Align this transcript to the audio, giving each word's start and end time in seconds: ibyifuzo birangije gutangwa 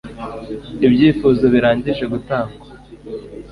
ibyifuzo 0.87 1.43
birangije 1.53 2.03
gutangwa 2.13 2.65